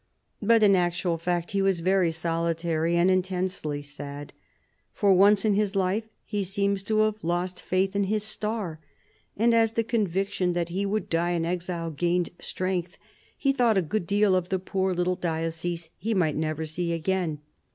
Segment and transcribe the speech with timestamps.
[0.41, 4.33] But in actual fact he was very solitary and intensely sad.
[4.95, 8.79] For once in his life he seems to have lost faith in his star,
[9.37, 12.97] and as the conviction that he would die in exile gained strength,
[13.37, 17.37] he thought a good deal of the poor little diocese he might never see again.